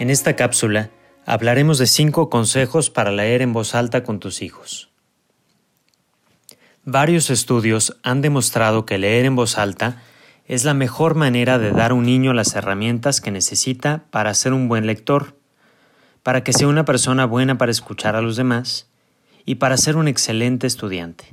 [0.00, 0.88] En esta cápsula
[1.26, 4.88] hablaremos de 5 consejos para leer en voz alta con tus hijos.
[6.86, 10.02] Varios estudios han demostrado que leer en voz alta
[10.46, 14.54] es la mejor manera de dar a un niño las herramientas que necesita para ser
[14.54, 15.36] un buen lector,
[16.22, 18.88] para que sea una persona buena para escuchar a los demás
[19.44, 21.26] y para ser un excelente estudiante.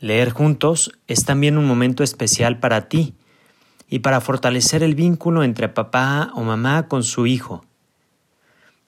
[0.00, 3.14] Leer juntos es también un momento especial para ti
[3.92, 7.62] y para fortalecer el vínculo entre papá o mamá con su hijo.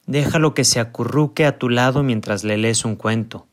[0.07, 3.47] Déjalo que se acurruque a tu lado mientras le lees un cuento.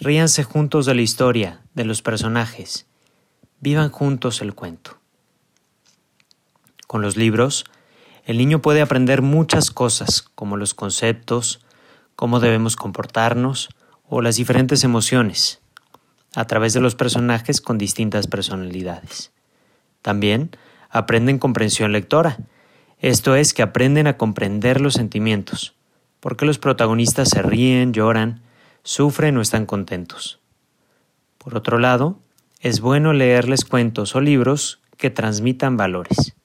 [0.00, 2.86] Ríanse juntos de la historia, de los personajes
[3.58, 4.98] Vivan juntos el cuento.
[6.86, 7.64] Con los libros,
[8.26, 11.64] el niño puede aprender muchas cosas, como los conceptos,
[12.16, 13.70] cómo debemos comportarnos
[14.06, 15.62] o las diferentes emociones,
[16.34, 19.32] a través de los personajes con distintas personalidades.
[20.06, 20.50] También
[20.88, 22.36] aprenden comprensión lectora,
[23.00, 25.74] esto es que aprenden a comprender los sentimientos,
[26.20, 28.40] porque los protagonistas se ríen, lloran,
[28.84, 30.38] sufren o están contentos.
[31.38, 32.20] Por otro lado,
[32.60, 36.36] es bueno leerles cuentos o libros que transmitan valores.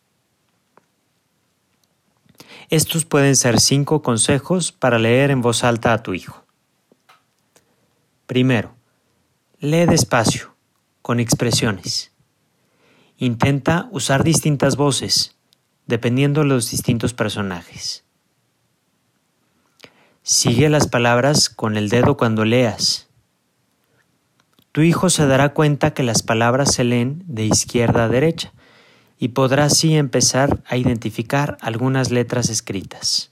[2.71, 6.43] Estos pueden ser cinco consejos para leer en voz alta a tu hijo.
[8.25, 8.73] Primero,
[9.59, 10.55] lee despacio,
[11.03, 12.10] con expresiones.
[13.21, 15.37] Intenta usar distintas voces,
[15.85, 18.03] dependiendo de los distintos personajes.
[20.23, 23.07] Sigue las palabras con el dedo cuando leas
[24.71, 28.53] tu hijo se dará cuenta que las palabras se leen de izquierda a derecha
[29.19, 33.31] y podrá así empezar a identificar algunas letras escritas.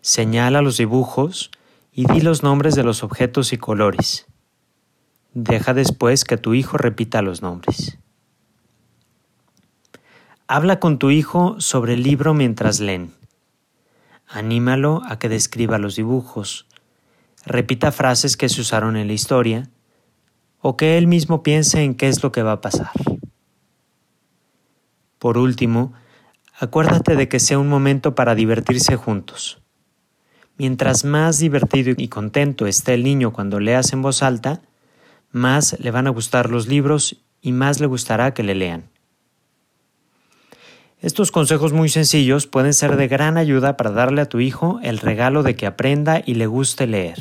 [0.00, 1.52] Señala los dibujos
[1.92, 4.26] y di los nombres de los objetos y colores.
[5.34, 7.98] Deja después que tu hijo repita los nombres.
[10.46, 13.14] Habla con tu hijo sobre el libro mientras leen.
[14.28, 16.66] Anímalo a que describa los dibujos,
[17.46, 19.70] repita frases que se usaron en la historia
[20.60, 22.90] o que él mismo piense en qué es lo que va a pasar.
[25.18, 25.94] Por último,
[26.58, 29.62] acuérdate de que sea un momento para divertirse juntos.
[30.58, 34.60] Mientras más divertido y contento esté el niño cuando leas en voz alta,
[35.32, 38.90] más le van a gustar los libros y más le gustará que le lean.
[41.00, 44.98] Estos consejos muy sencillos pueden ser de gran ayuda para darle a tu hijo el
[44.98, 47.18] regalo de que aprenda y le guste leer.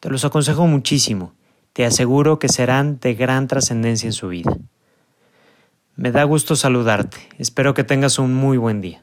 [0.00, 1.34] Te los aconsejo muchísimo,
[1.74, 4.56] te aseguro que serán de gran trascendencia en su vida.
[5.96, 9.02] Me da gusto saludarte, espero que tengas un muy buen día.